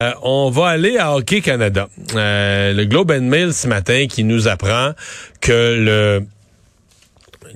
Euh, 0.00 0.12
on 0.22 0.48
va 0.48 0.68
aller 0.68 0.96
à 0.96 1.12
Hockey 1.12 1.40
Canada. 1.40 1.88
Euh, 2.14 2.72
le 2.72 2.84
Globe 2.84 3.10
and 3.10 3.22
Mail 3.22 3.52
ce 3.52 3.66
matin 3.66 4.06
qui 4.08 4.22
nous 4.22 4.46
apprend 4.46 4.92
que 5.40 5.74
le 5.76 6.22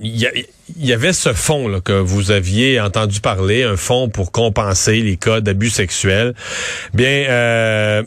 il 0.01 0.29
y, 0.77 0.91
avait 0.91 1.13
ce 1.13 1.31
fonds 1.31 1.69
là, 1.69 1.79
que 1.79 1.93
vous 1.93 2.31
aviez 2.31 2.81
entendu 2.81 3.21
parler, 3.21 3.63
un 3.63 3.77
fonds 3.77 4.09
pour 4.09 4.33
compenser 4.33 5.01
les 5.01 5.15
cas 5.15 5.39
d'abus 5.39 5.69
sexuels. 5.69 6.33
Bien, 6.93 7.29
euh, 7.29 8.03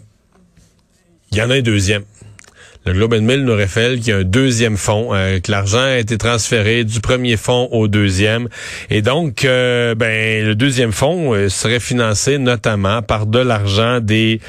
il 1.30 1.38
y 1.38 1.42
en 1.42 1.48
a 1.48 1.54
un 1.54 1.62
deuxième. 1.62 2.04
Le 2.86 2.92
Globe 2.92 3.14
and 3.14 3.22
Mail 3.22 3.44
nous 3.44 3.54
révèle 3.56 3.98
qu'il 3.98 4.08
y 4.08 4.12
a 4.12 4.18
un 4.18 4.22
deuxième 4.22 4.76
fonds, 4.76 5.12
euh, 5.12 5.40
que 5.40 5.50
l'argent 5.50 5.82
a 5.82 5.96
été 5.96 6.18
transféré 6.18 6.84
du 6.84 7.00
premier 7.00 7.36
fonds 7.36 7.68
au 7.72 7.88
deuxième. 7.88 8.48
Et 8.90 9.02
donc, 9.02 9.44
euh, 9.44 9.96
ben, 9.96 10.46
le 10.46 10.54
deuxième 10.54 10.92
fonds 10.92 11.34
euh, 11.34 11.48
serait 11.48 11.80
financé 11.80 12.38
notamment 12.38 13.02
par 13.02 13.26
de 13.26 13.40
l'argent 13.40 13.98
des 14.00 14.40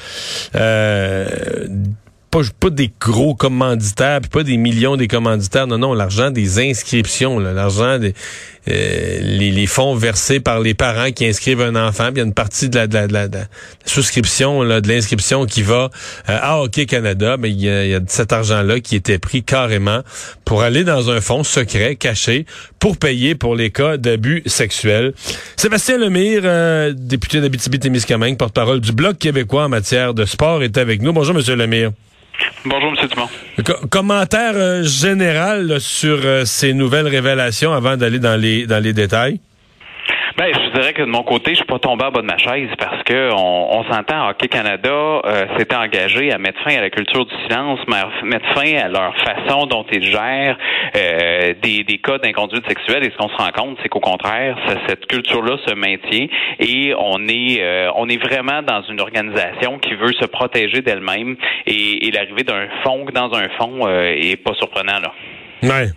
pas, 2.38 2.50
pas 2.60 2.70
des 2.70 2.92
gros 3.00 3.36
commanditaires, 3.36 4.22
pas 4.22 4.44
des 4.44 4.58
millions 4.58 4.96
des 4.96 5.08
commanditaires, 5.08 5.68
non, 5.68 5.78
non, 5.78 5.94
l'argent 5.94 6.32
des 6.32 6.60
inscriptions, 6.60 7.40
l'argent 7.40 7.98
des 7.98 8.14
euh, 8.70 9.20
les, 9.22 9.66
fonds 9.66 9.96
versés 9.96 10.42
par 10.42 10.60
les 10.60 10.74
parents 10.74 11.12
qui 11.12 11.26
inscrivent 11.26 11.62
un 11.62 11.76
enfant. 11.76 12.10
il 12.12 12.18
y 12.18 12.22
a 12.22 12.24
une 12.24 12.34
partie 12.34 12.68
de 12.70 12.76
la, 12.76 12.88
de 12.88 13.14
la, 13.14 13.28
souscription, 13.86 14.62
là, 14.62 14.82
de 14.82 14.90
l'inscription 14.90 15.46
qui 15.46 15.62
va 15.62 15.90
euh, 16.30 16.38
à 16.42 16.60
Hockey 16.60 16.86
Canada. 16.86 17.38
Mais 17.38 17.50
il 17.50 17.62
y, 17.62 17.70
a, 17.70 17.86
y 17.86 17.94
a 17.94 18.02
cet 18.08 18.34
argent-là 18.34 18.82
qui 18.82 18.96
était 18.98 19.20
pris 19.20 19.44
carrément 19.44 20.02
pour 20.44 20.64
aller 20.64 20.84
dans 20.84 21.10
un 21.10 21.22
fonds 21.22 21.46
secret, 21.46 21.96
caché, 21.96 22.46
pour 22.80 22.98
payer 22.98 23.36
pour 23.36 23.56
les 23.56 23.72
cas 23.72 23.96
d'abus 23.96 24.44
sexuels. 24.46 25.14
Sébastien 25.56 25.98
Lemire, 25.98 26.42
euh, 26.44 26.94
député 26.94 27.40
d'Abitibi-Témiscamingue, 27.40 28.38
porte-parole 28.38 28.82
du 28.82 28.92
Bloc 28.92 29.18
québécois 29.18 29.66
en 29.66 29.70
matière 29.70 30.14
de 30.14 30.26
sport, 30.26 30.62
est 30.62 30.78
avec 30.78 31.02
nous. 31.02 31.14
Bonjour, 31.14 31.36
Monsieur 31.36 31.56
Lemire. 31.56 31.92
Bonjour, 32.66 32.94
M. 33.00 33.08
Dumont. 33.08 33.30
commentaire 33.90 34.54
euh, 34.56 34.84
général 34.84 35.80
sur 35.80 36.20
euh, 36.24 36.46
ces 36.46 36.74
nouvelles 36.74 37.08
révélations 37.08 37.74
avant 37.74 37.98
d'aller 37.98 38.20
dans 38.20 38.36
les, 38.36 38.68
dans 38.68 38.84
les 38.84 38.94
détails? 38.94 39.40
Ben, 40.38 40.54
je 40.54 40.80
dirais 40.80 40.94
que 40.94 41.02
de 41.02 41.08
mon 41.08 41.24
côté, 41.24 41.52
je 41.52 41.56
suis 41.56 41.66
pas 41.66 41.80
tombé 41.80 42.06
en 42.06 42.12
bas 42.12 42.22
de 42.22 42.28
ma 42.28 42.38
chaise 42.38 42.70
parce 42.78 43.02
que 43.02 43.32
on, 43.34 43.80
on 43.80 43.84
s'entend, 43.92 44.30
Hockey 44.30 44.48
Canada 44.48 44.92
euh, 44.92 45.46
s'était 45.58 45.76
engagé 45.76 46.32
à 46.32 46.38
mettre 46.38 46.62
fin 46.64 46.78
à 46.78 46.82
la 46.82 46.92
culture 46.92 47.26
du 47.26 47.34
silence, 47.48 47.80
mettre 47.88 48.46
fin 48.54 48.76
à 48.76 48.88
leur 48.88 49.16
façon 49.18 49.66
dont 49.66 49.84
ils 49.92 50.04
gèrent 50.04 50.56
euh, 50.96 51.56
des, 51.60 51.84
des 51.84 51.98
cas 51.98 52.20
d'inconduite 52.20 52.68
sexuelle. 52.68 53.04
Et 53.04 53.10
ce 53.10 53.18
qu'on 53.18 53.30
se 53.30 53.36
rend 53.36 53.50
compte, 53.50 53.80
c'est 53.82 53.90
qu'au 53.90 54.00
contraire, 54.00 54.56
cette 54.88 55.08
culture-là 55.08 55.58
se 55.66 55.74
maintient 55.74 56.28
et 56.60 56.94
on 56.96 57.28
est 57.28 57.58
euh, 57.60 57.90
on 57.96 58.08
est 58.08 58.22
vraiment 58.22 58.62
dans 58.62 58.84
une 58.84 59.02
organisation 59.02 59.80
qui 59.80 59.96
veut 59.96 60.14
se 60.14 60.26
protéger 60.26 60.82
d'elle-même 60.82 61.36
et, 61.66 62.06
et 62.06 62.12
l'arrivée 62.12 62.44
d'un 62.44 62.68
fond 62.84 63.06
dans 63.12 63.34
un 63.34 63.50
fond 63.58 63.88
est 63.90 64.40
pas 64.44 64.54
surprenant 64.54 65.00
là. 65.00 65.14
Ouais 65.64 65.88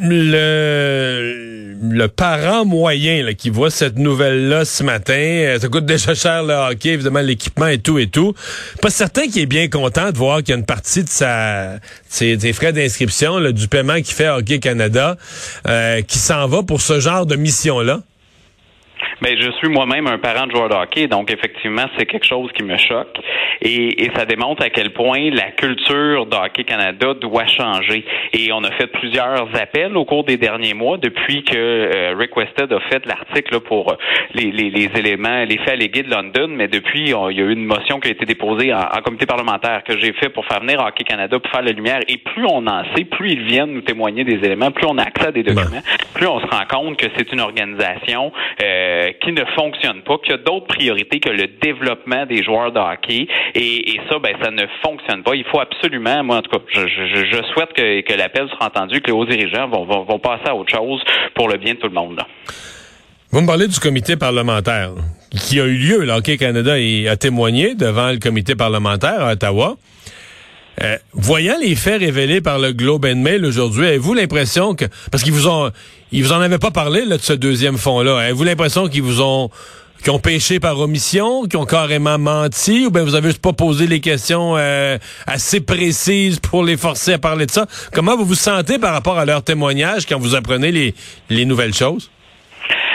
le, 0.00 1.76
le 1.80 2.08
parent 2.08 2.64
moyen 2.64 3.32
qui 3.34 3.50
voit 3.50 3.70
cette 3.70 3.98
nouvelle-là 3.98 4.64
ce 4.64 4.82
matin, 4.82 5.14
euh, 5.14 5.58
ça 5.58 5.68
coûte 5.68 5.86
déjà 5.86 6.14
cher 6.14 6.42
le 6.42 6.54
hockey, 6.54 6.90
évidemment, 6.90 7.20
l'équipement 7.20 7.66
et 7.66 7.78
tout 7.78 7.98
et 7.98 8.08
tout. 8.08 8.34
Pas 8.80 8.90
certain 8.90 9.26
qu'il 9.26 9.42
est 9.42 9.46
bien 9.46 9.68
content 9.68 10.10
de 10.10 10.16
voir 10.16 10.38
qu'il 10.38 10.50
y 10.50 10.52
a 10.52 10.56
une 10.56 10.66
partie 10.66 11.04
de 11.04 11.08
sa 11.08 11.78
ses, 12.08 12.52
frais 12.52 12.72
d'inscription, 12.72 13.40
du 13.50 13.68
paiement 13.68 13.96
qu'il 13.96 14.14
fait 14.14 14.28
Hockey 14.28 14.58
Canada, 14.58 15.16
euh, 15.66 16.02
qui 16.02 16.18
s'en 16.18 16.46
va 16.48 16.62
pour 16.62 16.80
ce 16.80 17.00
genre 17.00 17.26
de 17.26 17.36
mission-là. 17.36 18.00
Ben, 19.20 19.36
je 19.36 19.50
suis 19.52 19.68
moi-même 19.68 20.06
un 20.06 20.18
parent 20.18 20.46
de 20.46 20.52
joueur 20.52 20.68
de 20.68 20.74
hockey, 20.74 21.08
donc 21.08 21.32
effectivement, 21.32 21.86
c'est 21.96 22.06
quelque 22.06 22.26
chose 22.26 22.50
qui 22.52 22.62
me 22.62 22.76
choque. 22.76 23.18
Et, 23.60 24.04
et, 24.04 24.10
ça 24.14 24.24
démontre 24.24 24.62
à 24.62 24.70
quel 24.70 24.92
point 24.92 25.30
la 25.30 25.50
culture 25.50 26.26
de 26.26 26.36
Hockey 26.36 26.62
Canada 26.62 27.14
doit 27.14 27.46
changer. 27.46 28.04
Et 28.32 28.52
on 28.52 28.62
a 28.62 28.70
fait 28.72 28.86
plusieurs 28.86 29.48
appels 29.60 29.96
au 29.96 30.04
cours 30.04 30.22
des 30.22 30.36
derniers 30.36 30.74
mois 30.74 30.98
depuis 30.98 31.42
que 31.42 31.56
euh, 31.56 32.14
Rick 32.16 32.36
Wested 32.36 32.72
a 32.72 32.80
fait 32.88 33.04
l'article 33.06 33.58
pour 33.60 33.96
les, 34.34 34.52
les, 34.52 34.70
les, 34.70 34.88
éléments, 34.96 35.44
les 35.44 35.58
faits 35.58 35.70
allégués 35.70 36.04
de 36.04 36.10
London, 36.10 36.48
mais 36.48 36.68
depuis, 36.68 37.06
il 37.06 37.10
y 37.10 37.14
a 37.14 37.44
eu 37.44 37.52
une 37.52 37.64
motion 37.64 37.98
qui 37.98 38.08
a 38.08 38.12
été 38.12 38.24
déposée 38.24 38.72
en, 38.72 38.78
en 38.78 39.02
comité 39.02 39.26
parlementaire 39.26 39.82
que 39.82 39.98
j'ai 39.98 40.12
fait 40.12 40.28
pour 40.28 40.46
faire 40.46 40.60
venir 40.60 40.78
Hockey 40.80 41.02
Canada 41.02 41.40
pour 41.40 41.50
faire 41.50 41.62
la 41.62 41.72
lumière. 41.72 42.00
Et 42.06 42.18
plus 42.18 42.46
on 42.46 42.64
en 42.68 42.84
sait, 42.94 43.04
plus 43.04 43.32
ils 43.32 43.44
viennent 43.44 43.72
nous 43.72 43.80
témoigner 43.80 44.22
des 44.22 44.36
éléments, 44.44 44.70
plus 44.70 44.86
on 44.86 44.98
a 44.98 45.02
accès 45.02 45.26
à 45.26 45.32
des 45.32 45.42
documents, 45.42 45.82
plus 46.14 46.26
on 46.28 46.40
se 46.40 46.46
rend 46.46 46.64
compte 46.70 46.96
que 46.96 47.06
c'est 47.16 47.32
une 47.32 47.40
organisation 47.40 48.32
euh, 48.62 49.07
euh, 49.08 49.12
qui 49.22 49.32
ne 49.32 49.44
fonctionne 49.56 50.02
pas, 50.02 50.18
qu'il 50.18 50.32
y 50.32 50.34
a 50.34 50.38
d'autres 50.38 50.66
priorités 50.66 51.20
que 51.20 51.30
le 51.30 51.46
développement 51.60 52.26
des 52.26 52.42
joueurs 52.42 52.72
de 52.72 52.78
hockey. 52.78 53.26
Et, 53.54 54.00
ça, 54.08 54.18
ben, 54.18 54.34
ça 54.42 54.50
ne 54.50 54.64
fonctionne 54.82 55.22
pas. 55.22 55.34
Il 55.34 55.44
faut 55.44 55.60
absolument, 55.60 56.22
moi 56.24 56.36
en 56.36 56.42
tout 56.42 56.50
cas, 56.50 56.64
je, 56.72 57.42
souhaite 57.52 57.72
que, 57.74 58.16
l'appel 58.16 58.48
soit 58.48 58.66
entendu, 58.66 59.00
que 59.00 59.06
les 59.08 59.12
hauts 59.12 59.26
dirigeants 59.26 59.68
vont, 59.68 59.84
vont, 59.84 60.18
passer 60.18 60.48
à 60.48 60.54
autre 60.54 60.74
chose 60.74 61.02
pour 61.34 61.48
le 61.48 61.58
bien 61.58 61.74
de 61.74 61.78
tout 61.78 61.88
le 61.88 61.94
monde. 61.94 62.20
Vous 63.30 63.40
me 63.40 63.46
parlez 63.46 63.68
du 63.68 63.78
comité 63.78 64.16
parlementaire 64.16 64.92
qui 65.30 65.60
a 65.60 65.64
eu 65.64 65.76
lieu. 65.76 66.04
Le 66.04 66.36
Canada 66.36 66.74
a 66.74 67.16
témoigné 67.16 67.74
devant 67.74 68.10
le 68.10 68.18
comité 68.18 68.54
parlementaire 68.54 69.20
à 69.20 69.32
Ottawa. 69.32 69.76
Euh, 70.82 70.96
voyant 71.12 71.56
les 71.60 71.74
faits 71.74 72.00
révélés 72.00 72.40
par 72.40 72.58
le 72.58 72.72
Globe 72.72 73.04
and 73.04 73.16
Mail 73.16 73.44
aujourd'hui, 73.44 73.86
avez-vous 73.86 74.14
l'impression 74.14 74.74
que 74.74 74.84
parce 75.10 75.24
qu'ils 75.24 75.32
vous 75.32 75.48
ont 75.48 75.70
ils 76.12 76.22
vous 76.22 76.32
en 76.32 76.40
avaient 76.40 76.58
pas 76.58 76.70
parlé 76.70 77.04
là, 77.04 77.16
de 77.16 77.22
ce 77.22 77.32
deuxième 77.32 77.78
fonds-là, 77.78 78.18
avez-vous 78.18 78.44
l'impression 78.44 78.88
qu'ils 78.88 79.02
vous 79.02 79.20
ont 79.20 79.50
qui 80.02 80.10
ont 80.10 80.20
péché 80.20 80.60
par 80.60 80.78
omission, 80.78 81.46
qui 81.46 81.56
ont 81.56 81.64
carrément 81.64 82.18
menti, 82.18 82.86
ou 82.86 82.90
bien 82.92 83.02
vous 83.02 83.16
avez 83.16 83.30
juste 83.30 83.42
pas 83.42 83.52
posé 83.52 83.88
les 83.88 83.98
questions 83.98 84.54
euh, 84.56 84.96
assez 85.26 85.60
précises 85.60 86.38
pour 86.38 86.62
les 86.62 86.76
forcer 86.76 87.14
à 87.14 87.18
parler 87.18 87.46
de 87.46 87.50
ça? 87.50 87.66
Comment 87.92 88.16
vous 88.16 88.24
vous 88.24 88.36
sentez 88.36 88.78
par 88.78 88.92
rapport 88.92 89.18
à 89.18 89.24
leur 89.24 89.42
témoignage 89.42 90.06
quand 90.06 90.18
vous 90.20 90.36
apprenez 90.36 90.94
les 91.30 91.44
nouvelles 91.44 91.74
choses? 91.74 92.10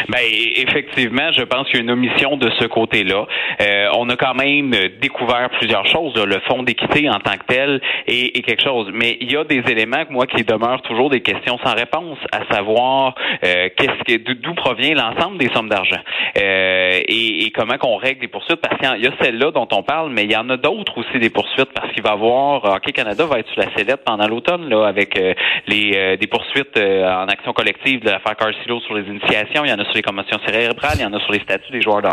Ben 0.09 0.19
effectivement, 0.55 1.31
je 1.31 1.43
pense 1.43 1.67
qu'il 1.67 1.77
y 1.77 1.79
a 1.79 1.83
une 1.83 1.91
omission 1.91 2.37
de 2.37 2.49
ce 2.59 2.65
côté-là. 2.65 3.25
Euh, 3.61 3.87
on 3.97 4.09
a 4.09 4.15
quand 4.15 4.33
même 4.33 4.71
découvert 4.99 5.49
plusieurs 5.59 5.85
choses. 5.87 6.13
Le 6.15 6.39
fonds 6.47 6.63
d'équité 6.63 7.09
en 7.09 7.19
tant 7.19 7.37
que 7.37 7.45
tel 7.47 7.81
est, 8.07 8.41
quelque 8.45 8.63
chose, 8.63 8.89
mais 8.93 9.17
il 9.21 9.31
y 9.31 9.37
a 9.37 9.43
des 9.43 9.63
éléments 9.69 10.03
moi 10.09 10.27
qui 10.27 10.43
demeurent 10.43 10.81
toujours 10.81 11.09
des 11.09 11.21
questions 11.21 11.57
sans 11.63 11.73
réponse, 11.73 12.17
à 12.31 12.53
savoir 12.53 13.15
euh, 13.43 13.69
qu'est-ce 13.77 14.03
que 14.03 14.33
d'où 14.33 14.53
provient 14.53 14.95
l'ensemble 14.95 15.37
des 15.37 15.49
sommes 15.53 15.69
d'argent 15.69 15.99
euh, 16.37 16.99
et, 17.07 17.51
comment 17.55 17.77
qu'on 17.77 17.95
règle 17.95 18.21
les 18.21 18.27
poursuites. 18.27 18.59
Parce 18.61 18.77
qu'il 18.77 19.03
y 19.03 19.07
a 19.07 19.11
celle-là 19.21 19.51
dont 19.51 19.67
on 19.71 19.83
parle, 19.83 20.11
mais 20.11 20.23
il 20.23 20.31
y 20.31 20.35
en 20.35 20.49
a 20.49 20.57
d'autres 20.57 20.97
aussi 20.97 21.19
des 21.19 21.29
poursuites 21.29 21.71
parce 21.73 21.91
qu'il 21.93 22.03
va 22.03 22.09
y 22.09 22.13
avoir 22.13 22.65
Hockey 22.65 22.91
Canada 22.91 23.25
va 23.25 23.39
être 23.39 23.49
sur 23.49 23.61
la 23.61 23.71
sellette 23.75 24.03
pendant 24.05 24.27
l'automne 24.27 24.67
là 24.69 24.87
avec 24.87 25.19
les 25.67 26.17
des 26.17 26.27
poursuites 26.27 26.77
en 26.77 27.27
action 27.27 27.53
collective 27.53 28.01
de 28.01 28.09
l'affaire 28.09 28.35
Carcilo 28.35 28.79
sur 28.81 28.95
les 28.95 29.03
initiations. 29.03 29.63
Il 29.63 29.69
y 29.69 29.73
en 29.73 29.79
a 29.79 29.92
sur 29.93 29.97
les 29.97 30.01
commotions 30.01 30.39
cérébrales, 30.45 30.95
il 30.95 31.01
y 31.01 31.05
en 31.05 31.13
a 31.13 31.19
sur 31.19 31.31
les 31.31 31.39
statuts 31.39 31.71
des 31.71 31.81
joueurs 31.81 32.01
de. 32.01 32.09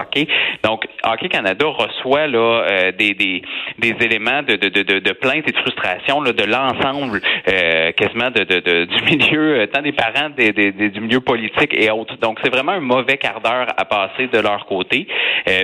Donc, 0.62 0.86
Hockey 1.04 1.28
Canada 1.28 1.66
reçoit 1.66 2.26
là 2.26 2.38
euh, 2.38 2.92
des, 2.92 3.14
des, 3.14 3.42
des 3.78 3.94
éléments 4.00 4.42
de, 4.42 4.56
de, 4.56 4.68
de, 4.68 4.98
de 4.98 5.12
plainte 5.12 5.48
et 5.48 5.52
de 5.52 5.58
frustration 5.58 6.20
là, 6.20 6.32
de 6.32 6.44
l'ensemble 6.44 7.20
euh, 7.48 7.92
quasiment 7.92 8.30
de, 8.30 8.44
de, 8.44 8.84
du 8.84 9.04
milieu, 9.04 9.60
euh, 9.60 9.66
tant 9.66 9.82
des 9.82 9.92
parents 9.92 10.30
des, 10.36 10.52
des, 10.52 10.72
du 10.72 11.00
milieu 11.00 11.20
politique 11.20 11.74
et 11.74 11.90
autres. 11.90 12.16
Donc, 12.18 12.38
c'est 12.42 12.50
vraiment 12.50 12.72
un 12.72 12.80
mauvais 12.80 13.16
quart 13.16 13.40
d'heure 13.40 13.68
à 13.76 13.84
passer 13.84 14.26
de 14.26 14.38
leur 14.38 14.66
côté. 14.66 15.06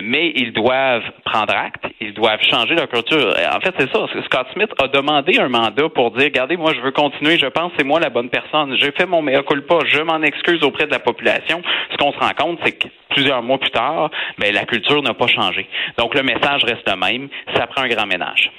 mais 0.02 0.32
ils 0.34 0.52
doivent 0.52 1.04
prendre 1.24 1.54
acte, 1.54 1.84
ils 2.00 2.14
doivent 2.14 2.42
changer 2.50 2.74
leur 2.74 2.88
culture. 2.88 3.34
En 3.54 3.60
fait, 3.60 3.74
c'est 3.78 3.90
ça. 3.92 4.06
Scott 4.24 4.46
Smith 4.54 4.70
a 4.82 4.88
demandé 4.88 5.38
un 5.38 5.48
mandat 5.48 5.88
pour 5.94 6.12
dire, 6.12 6.24
regardez, 6.24 6.56
moi, 6.56 6.72
je 6.74 6.80
veux 6.80 6.92
continuer, 6.92 7.38
je 7.38 7.46
pense 7.46 7.72
c'est 7.76 7.84
moi 7.84 8.00
la 8.00 8.10
bonne 8.10 8.28
personne. 8.28 8.76
J'ai 8.76 8.92
fait 8.92 9.06
mon 9.06 9.22
mea 9.22 9.42
culpa, 9.42 9.78
je 9.86 10.00
m'en 10.00 10.22
excuse 10.22 10.62
auprès 10.62 10.86
de 10.86 10.90
la 10.90 10.98
population. 10.98 11.62
Qu'on 12.06 12.18
se 12.18 12.24
rend 12.24 12.34
compte, 12.34 12.58
c'est 12.64 12.72
que 12.72 12.88
plusieurs 13.10 13.42
mois 13.42 13.58
plus 13.58 13.70
tard, 13.70 14.10
ben, 14.38 14.52
la 14.52 14.64
culture 14.64 15.02
n'a 15.02 15.14
pas 15.14 15.26
changé. 15.26 15.68
Donc, 15.98 16.14
le 16.14 16.22
message 16.22 16.62
reste 16.64 16.88
le 16.88 16.96
même. 16.96 17.28
Ça 17.54 17.66
prend 17.66 17.82
un 17.82 17.88
grand 17.88 18.06
ménage. 18.06 18.50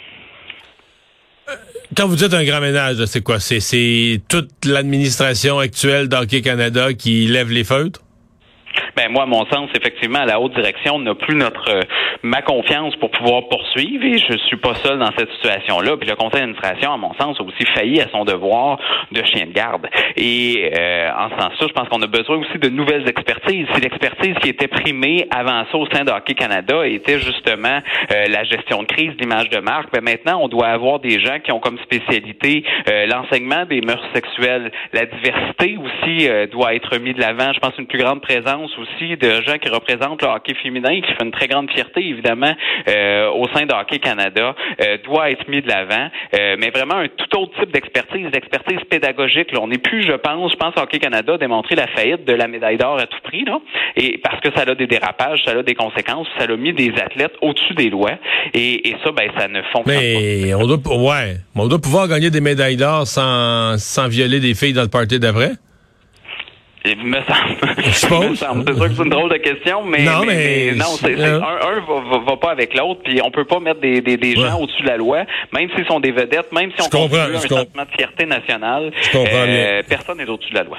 Quand 1.95 2.07
vous 2.07 2.15
dites 2.15 2.33
un 2.33 2.43
grand 2.43 2.59
ménage, 2.59 3.03
c'est 3.05 3.23
quoi? 3.23 3.39
C'est 3.39 4.21
toute 4.27 4.65
l'administration 4.65 5.59
actuelle 5.59 6.09
d'Hockey 6.09 6.41
Canada 6.41 6.93
qui 6.93 7.27
lève 7.27 7.49
les 7.51 7.63
feutres? 7.63 8.01
Ben 8.97 9.11
moi, 9.11 9.23
à 9.23 9.25
mon 9.27 9.45
sens, 9.45 9.69
effectivement, 9.75 10.25
la 10.25 10.39
haute 10.39 10.55
direction 10.55 10.97
n'a 10.97 11.13
plus 11.13 11.35
notre 11.35 11.69
euh, 11.69 11.81
ma 12.23 12.41
confiance 12.41 12.95
pour 12.95 13.11
pouvoir 13.11 13.47
poursuivre 13.47 14.03
et 14.03 14.17
je 14.17 14.35
suis 14.47 14.57
pas 14.57 14.73
seul 14.73 14.97
dans 14.97 15.11
cette 15.15 15.31
situation-là. 15.33 15.97
Puis 15.97 16.09
le 16.09 16.15
conseil 16.15 16.41
d'administration, 16.41 16.93
à 16.93 16.97
mon 16.97 17.13
sens, 17.13 17.39
a 17.39 17.43
aussi 17.43 17.63
failli 17.75 18.01
à 18.01 18.07
son 18.09 18.25
devoir 18.25 18.79
de 19.11 19.23
chien 19.23 19.45
de 19.45 19.51
garde. 19.51 19.87
Et 20.15 20.71
euh, 20.75 21.11
en 21.11 21.29
ce 21.29 21.35
sens-là, 21.35 21.67
je 21.67 21.73
pense 21.73 21.89
qu'on 21.89 22.01
a 22.01 22.07
besoin 22.07 22.37
aussi 22.37 22.57
de 22.57 22.69
nouvelles 22.69 23.07
expertises. 23.07 23.67
Si 23.75 23.81
l'expertise 23.81 24.33
qui 24.41 24.49
était 24.49 24.67
primée 24.67 25.27
avant 25.29 25.63
ça 25.71 25.77
au 25.77 25.85
sein 25.93 26.03
de 26.03 26.09
Hockey 26.09 26.33
Canada 26.33 26.83
était 26.87 27.19
justement 27.19 27.77
euh, 28.11 28.25
la 28.27 28.43
gestion 28.45 28.81
de 28.81 28.87
crise, 28.87 29.11
l'image 29.19 29.49
de 29.51 29.59
marque, 29.59 29.93
ben 29.93 30.03
maintenant, 30.03 30.39
on 30.41 30.47
doit 30.47 30.69
avoir 30.69 30.99
des 30.99 31.19
gens 31.19 31.37
qui 31.43 31.51
ont 31.51 31.59
comme 31.59 31.77
spécialité 31.83 32.63
l'enseignement 33.07 33.65
des 33.65 33.81
mœurs 33.81 34.03
sexuelles. 34.13 34.71
La 34.93 35.05
diversité 35.05 35.77
aussi 35.77 36.27
doit 36.51 36.73
être 36.73 36.97
mis 36.97 37.13
de 37.13 37.19
l'avant. 37.19 37.53
Je 37.53 37.59
pense 37.59 37.77
une 37.77 37.85
plus 37.85 37.99
grande 37.99 38.21
présence 38.21 38.71
aussi 38.77 38.86
de 38.99 39.41
gens 39.41 39.57
qui 39.57 39.69
représentent 39.69 40.21
le 40.21 40.27
hockey 40.27 40.53
féminin, 40.55 41.01
qui 41.01 41.11
fait 41.13 41.23
une 41.23 41.31
très 41.31 41.47
grande 41.47 41.69
fierté, 41.71 42.07
évidemment, 42.07 42.53
euh, 42.87 43.29
au 43.29 43.47
sein 43.53 43.65
de 43.65 43.73
Hockey 43.73 43.99
Canada, 43.99 44.55
euh, 44.81 44.97
doit 45.03 45.31
être 45.31 45.47
mis 45.47 45.61
de 45.61 45.67
l'avant. 45.67 46.09
Euh, 46.33 46.55
mais 46.59 46.69
vraiment 46.69 46.95
un 46.95 47.07
tout 47.07 47.37
autre 47.37 47.59
type 47.59 47.71
d'expertise, 47.71 48.29
d'expertise 48.31 48.79
pédagogique. 48.89 49.51
Là. 49.51 49.59
On 49.61 49.67
n'est 49.67 49.77
plus, 49.77 50.03
je 50.03 50.13
pense, 50.13 50.51
je 50.51 50.57
pense 50.57 50.73
Hockey 50.77 50.99
Canada 50.99 51.37
démontrer 51.37 51.75
la 51.75 51.87
faillite 51.87 52.25
de 52.25 52.33
la 52.33 52.47
médaille 52.47 52.77
d'or 52.77 52.99
à 52.99 53.07
tout 53.07 53.19
prix, 53.23 53.45
là, 53.45 53.59
et 53.95 54.19
parce 54.23 54.39
que 54.41 54.49
ça 54.55 54.63
a 54.67 54.75
des 54.75 54.87
dérapages, 54.87 55.43
ça 55.45 55.51
a 55.51 55.63
des 55.63 55.75
conséquences, 55.75 56.27
ça 56.37 56.45
a 56.45 56.55
mis 56.55 56.73
des 56.73 56.93
athlètes 57.01 57.33
au-dessus 57.41 57.73
des 57.73 57.89
lois, 57.89 58.13
et, 58.53 58.89
et 58.89 58.95
ça, 59.03 59.11
ben, 59.11 59.29
ça 59.37 59.47
ne 59.47 59.61
fonctionne 59.73 59.83
pas. 59.85 60.01
Mais 60.01 60.53
on 60.53 60.65
doit, 60.65 60.77
ouais, 60.97 61.37
on 61.55 61.67
doit 61.67 61.79
pouvoir 61.79 62.07
gagner 62.07 62.29
des 62.29 62.41
médailles 62.41 62.77
d'or 62.77 63.05
sans, 63.07 63.77
sans 63.77 64.07
violer 64.07 64.39
des 64.39 64.53
filles 64.53 64.73
dans 64.73 64.83
le 64.83 64.89
party 64.89 65.19
d'après. 65.19 65.51
Il 66.91 67.05
me 67.05 67.21
semble. 68.35 68.63
C'est 68.65 68.75
sûr 68.75 68.89
que 68.89 68.95
c'est 68.95 69.03
une 69.03 69.09
drôle 69.09 69.31
de 69.31 69.37
question, 69.37 69.83
mais 69.83 70.03
non, 70.03 70.25
mais, 70.25 70.71
non, 70.75 70.85
c'est, 70.99 71.19
euh, 71.19 71.41
un, 71.41 71.43
un 71.43 71.79
va, 71.81 72.19
va, 72.25 72.37
pas 72.37 72.51
avec 72.51 72.73
l'autre, 72.75 73.01
puis 73.03 73.19
on 73.23 73.31
peut 73.31 73.45
pas 73.45 73.59
mettre 73.59 73.79
des, 73.81 74.01
des, 74.01 74.17
des 74.17 74.35
gens 74.35 74.59
au-dessus 74.59 74.83
de 74.83 74.87
la 74.87 74.97
loi, 74.97 75.25
même 75.53 75.69
s'ils 75.75 75.85
sont 75.85 75.99
des 75.99 76.11
vedettes, 76.11 76.51
même 76.51 76.71
si 76.77 76.81
on 76.81 76.89
contribue 76.89 77.35
un 77.35 77.39
sentiment 77.39 77.83
de 77.83 77.95
fierté 77.97 78.25
nationale. 78.25 78.91
Euh, 79.15 79.83
personne 79.87 80.17
n'est 80.17 80.29
au-dessus 80.29 80.51
de 80.51 80.55
la 80.55 80.63
loi. 80.63 80.77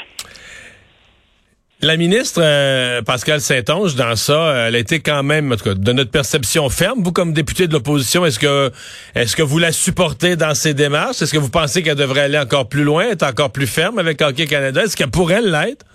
La 1.81 1.97
ministre 1.97 2.41
euh, 2.43 3.03
Pascal 3.03 3.41
Saint-Onge, 3.41 3.95
dans 3.95 4.17
ça, 4.17 4.67
elle 4.67 4.75
a 4.75 4.79
été 4.79 4.99
quand 4.99 5.23
même, 5.23 5.53
en 5.53 5.57
tout 5.57 5.63
cas, 5.63 5.75
de 5.75 5.93
notre 5.93 6.11
perception 6.11 6.69
ferme. 6.71 7.05
Vous, 7.05 7.13
comme 7.13 7.33
député 7.33 7.69
de 7.69 7.73
l'opposition, 7.73 8.27
est-ce 8.27 8.41
que 8.41 8.73
est-ce 9.15 9.37
que 9.37 9.45
vous 9.45 9.61
la 9.61 9.71
supportez 9.71 10.35
dans 10.35 10.55
ses 10.55 10.75
démarches? 10.75 11.23
Est-ce 11.23 11.33
que 11.33 11.39
vous 11.39 11.51
pensez 11.51 11.85
qu'elle 11.85 11.95
devrait 11.95 12.23
aller 12.23 12.39
encore 12.39 12.69
plus 12.69 12.83
loin, 12.83 13.05
être 13.11 13.23
encore 13.23 13.53
plus 13.53 13.69
ferme 13.69 14.01
avec 14.01 14.21
Hockey 14.21 14.47
Canada? 14.47 14.83
Est-ce 14.83 14.97
qu'elle 14.97 15.13
pourrait 15.13 15.41
l'être? 15.41 15.87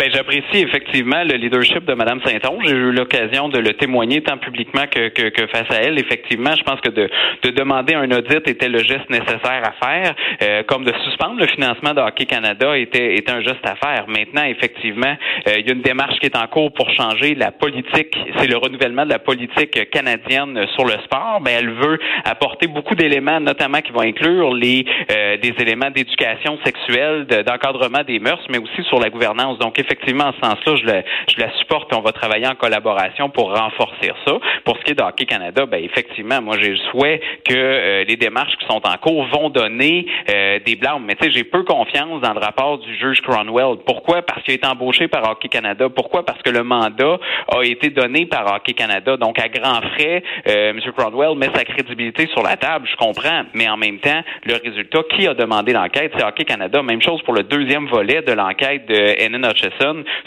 Ben, 0.00 0.10
j'apprécie 0.14 0.62
effectivement 0.62 1.22
le 1.24 1.34
leadership 1.34 1.84
de 1.84 1.92
Mme 1.92 2.22
Saint-Onge. 2.24 2.64
J'ai 2.64 2.74
eu 2.74 2.90
l'occasion 2.90 3.50
de 3.50 3.58
le 3.58 3.74
témoigner 3.74 4.22
tant 4.22 4.38
publiquement 4.38 4.86
que, 4.90 5.08
que, 5.08 5.28
que, 5.28 5.46
face 5.48 5.70
à 5.70 5.82
elle. 5.82 5.98
Effectivement, 5.98 6.56
je 6.56 6.62
pense 6.62 6.80
que 6.80 6.88
de, 6.88 7.10
de, 7.42 7.50
demander 7.50 7.92
un 7.92 8.10
audit 8.10 8.48
était 8.48 8.70
le 8.70 8.78
geste 8.78 9.10
nécessaire 9.10 9.62
à 9.62 9.72
faire, 9.72 10.14
euh, 10.42 10.62
comme 10.62 10.86
de 10.86 10.92
suspendre 11.04 11.38
le 11.38 11.46
financement 11.48 11.92
de 11.92 12.00
Hockey 12.00 12.24
Canada 12.24 12.78
était, 12.78 13.16
était 13.16 13.30
un 13.30 13.42
geste 13.42 13.60
à 13.64 13.76
faire. 13.76 14.06
Maintenant, 14.08 14.44
effectivement, 14.44 15.14
euh, 15.46 15.56
il 15.58 15.66
y 15.66 15.70
a 15.70 15.74
une 15.74 15.82
démarche 15.82 16.18
qui 16.18 16.24
est 16.24 16.36
en 16.36 16.46
cours 16.46 16.72
pour 16.72 16.88
changer 16.92 17.34
la 17.34 17.52
politique. 17.52 18.16
C'est 18.38 18.48
le 18.48 18.56
renouvellement 18.56 19.04
de 19.04 19.10
la 19.10 19.18
politique 19.18 19.90
canadienne 19.90 20.66
sur 20.76 20.86
le 20.86 20.94
sport. 21.04 21.42
Ben, 21.42 21.58
elle 21.58 21.72
veut 21.74 21.98
apporter 22.24 22.68
beaucoup 22.68 22.94
d'éléments, 22.94 23.38
notamment 23.38 23.82
qui 23.82 23.92
vont 23.92 24.00
inclure 24.00 24.54
les 24.54 24.86
euh, 25.12 25.36
des 25.36 25.52
éléments 25.58 25.90
d'éducation 25.90 26.58
sexuelle, 26.64 27.26
d'encadrement 27.26 28.02
des 28.02 28.18
mœurs, 28.18 28.40
mais 28.48 28.56
aussi 28.56 28.82
sur 28.88 28.98
la 28.98 29.10
gouvernance. 29.10 29.58
Donc, 29.58 29.78
effectivement, 29.90 30.24
en 30.24 30.32
ce 30.32 30.40
sens-là, 30.40 30.76
je, 30.76 30.86
la, 30.86 31.02
je 31.28 31.40
la 31.40 31.52
supporte 31.58 31.92
et 31.92 31.96
on 31.96 32.00
va 32.00 32.12
travailler 32.12 32.46
en 32.46 32.54
collaboration 32.54 33.28
pour 33.28 33.56
renforcer 33.56 34.12
ça. 34.26 34.38
Pour 34.64 34.76
ce 34.78 34.82
qui 34.84 34.92
est 34.92 34.94
de 34.94 35.02
Hockey 35.02 35.26
Canada, 35.26 35.66
ben 35.66 35.82
effectivement, 35.82 36.40
moi 36.40 36.56
j'ai 36.60 36.70
le 36.70 36.76
souhait 36.90 37.20
que 37.44 37.54
euh, 37.54 38.04
les 38.04 38.16
démarches 38.16 38.56
qui 38.58 38.66
sont 38.66 38.80
en 38.86 38.96
cours 38.98 39.26
vont 39.26 39.50
donner 39.50 40.06
euh, 40.30 40.58
des 40.64 40.76
blâmes. 40.76 41.04
Mais 41.06 41.16
tu 41.16 41.24
sais, 41.24 41.32
j'ai 41.32 41.44
peu 41.44 41.64
confiance 41.64 42.20
dans 42.20 42.32
le 42.32 42.40
rapport 42.40 42.78
du 42.78 42.96
juge 42.96 43.20
Cronwell. 43.22 43.78
Pourquoi? 43.84 44.22
Parce 44.22 44.42
qu'il 44.42 44.54
été 44.54 44.66
embauché 44.66 45.08
par 45.08 45.28
Hockey 45.28 45.48
Canada. 45.48 45.88
Pourquoi? 45.88 46.24
Parce 46.24 46.40
que 46.42 46.50
le 46.50 46.62
mandat 46.62 47.18
a 47.48 47.64
été 47.64 47.90
donné 47.90 48.26
par 48.26 48.54
Hockey 48.54 48.74
Canada. 48.74 49.16
Donc, 49.16 49.38
à 49.38 49.48
grands 49.48 49.80
frais, 49.94 50.22
euh, 50.48 50.70
M. 50.70 50.80
Cronwell 50.96 51.36
met 51.36 51.50
sa 51.54 51.64
crédibilité 51.64 52.26
sur 52.28 52.42
la 52.42 52.56
table, 52.56 52.88
je 52.90 52.96
comprends. 52.96 53.42
Mais 53.54 53.68
en 53.68 53.76
même 53.76 53.98
temps, 53.98 54.22
le 54.44 54.54
résultat, 54.54 55.00
qui 55.10 55.26
a 55.26 55.34
demandé 55.34 55.72
l'enquête? 55.72 56.12
C'est 56.16 56.24
Hockey 56.24 56.44
Canada. 56.44 56.82
Même 56.82 57.02
chose 57.02 57.20
pour 57.22 57.34
le 57.34 57.42
deuxième 57.42 57.86
volet 57.86 58.22
de 58.22 58.32
l'enquête 58.32 58.86
de 58.86 58.94
N.N. 58.94 59.44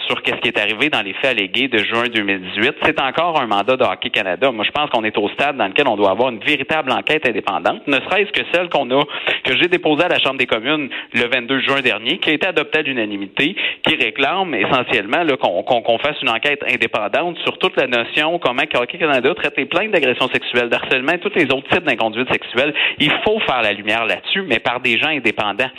Sur 0.08 0.22
qu'est-ce 0.24 0.38
qui 0.38 0.48
est 0.48 0.60
arrivé 0.60 0.90
dans 0.90 1.04
les 1.04 1.14
faits 1.14 1.38
allégués 1.38 1.68
de 1.68 1.78
juin 1.78 2.06
2018. 2.12 2.76
C'est 2.86 3.00
encore 3.00 3.40
un 3.40 3.46
mandat 3.46 3.78
de 3.78 3.84
Hockey 3.84 4.10
Canada. 4.10 4.52
Moi, 4.52 4.66
je 4.66 4.72
pense 4.72 4.90
qu'on 4.90 5.04
est 5.04 5.16
au 5.18 5.30
stade 5.30 5.58
dans 5.58 5.68
lequel 5.68 5.88
on 5.88 5.96
doit 5.96 6.10
avoir 6.10 6.30
une 6.30 6.40
véritable 6.40 6.92
enquête 6.92 7.28
indépendante, 7.28 7.86
ne 7.88 7.98
serait-ce 7.98 8.32
que 8.32 8.42
celle 8.52 8.70
qu'on 8.70 8.90
a, 8.90 9.04
que 9.44 9.56
j'ai 9.58 9.68
déposée 9.68 10.06
à 10.06 10.08
la 10.08 10.18
Chambre 10.20 10.38
des 10.38 10.48
communes 10.48 10.90
le 11.14 11.28
22 11.28 11.60
juin 11.60 11.82
dernier, 11.82 12.18
qui 12.18 12.32
a 12.32 12.34
été 12.34 12.48
adoptée 12.48 12.80
à 12.80 12.82
l'unanimité, 12.82 13.56
qui 13.86 13.96
réclame 13.96 14.56
essentiellement 14.56 15.24
qu'on 15.38 16.00
fasse 16.00 16.20
une 16.22 16.30
enquête 16.30 16.64
indépendante 16.68 17.38
sur 17.44 17.58
toute 17.60 17.78
la 17.80 17.88
notion, 17.88 18.40
comment 18.40 18.64
Hockey 18.74 18.98
Canada 18.98 19.34
traite 19.36 19.58
les 19.58 19.66
plaintes 19.66 19.92
d'agression 19.92 20.28
sexuelle, 20.30 20.70
d'harcèlement 20.70 21.14
et 21.14 21.20
tous 21.20 21.32
les 21.36 21.46
autres 21.46 21.68
types 21.70 21.84
d'inconduite 21.84 22.32
sexuelle. 22.32 22.74
Il 23.00 23.12
faut 23.24 23.40
faire 23.42 23.62
la 23.62 23.74
lumière 23.74 24.06
là-dessus, 24.06 24.44
mais 24.48 24.60
par 24.60 24.80
des 24.80 24.98
gens 24.98 25.10
indépendants 25.10 25.70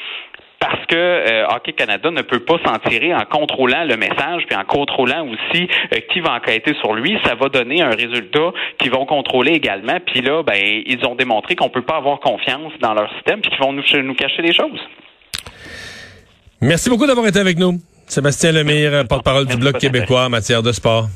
parce 0.64 0.86
que 0.86 0.96
euh, 0.96 1.46
Hockey 1.48 1.72
Canada 1.72 2.10
ne 2.10 2.22
peut 2.22 2.40
pas 2.40 2.56
s'en 2.64 2.78
tirer 2.78 3.14
en 3.14 3.24
contrôlant 3.26 3.84
le 3.84 3.96
message, 3.96 4.44
puis 4.48 4.56
en 4.56 4.64
contrôlant 4.64 5.26
aussi 5.28 5.68
euh, 5.92 5.98
qui 6.10 6.20
va 6.20 6.34
enquêter 6.34 6.74
sur 6.80 6.94
lui. 6.94 7.18
Ça 7.22 7.34
va 7.34 7.50
donner 7.50 7.82
un 7.82 7.90
résultat 7.90 8.50
qu'ils 8.78 8.90
vont 8.90 9.04
contrôler 9.04 9.52
également. 9.52 9.98
Puis 10.06 10.22
là, 10.22 10.42
ben, 10.42 10.56
ils 10.86 11.04
ont 11.04 11.16
démontré 11.16 11.54
qu'on 11.54 11.68
peut 11.68 11.82
pas 11.82 11.96
avoir 11.96 12.18
confiance 12.20 12.72
dans 12.80 12.94
leur 12.94 13.12
système, 13.14 13.42
puis 13.42 13.50
qu'ils 13.50 13.60
vont 13.60 13.74
nous, 13.74 13.82
nous 14.02 14.14
cacher 14.14 14.40
les 14.40 14.54
choses. 14.54 14.80
Merci 16.62 16.88
beaucoup 16.88 17.06
d'avoir 17.06 17.26
été 17.26 17.38
avec 17.38 17.58
nous. 17.58 17.74
Sébastien 18.06 18.52
Lemire, 18.52 19.06
porte-parole 19.06 19.46
du 19.46 19.56
Bloc 19.56 19.78
québécois 19.78 20.24
en 20.24 20.30
matière 20.30 20.62
de 20.62 20.72
sport. 20.72 21.08